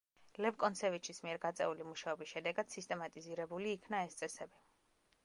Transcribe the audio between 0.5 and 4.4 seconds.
კონცევიჩის მიერ გაწეული მუშაობის შედეგად სისტემატიზირებული იქნა ეს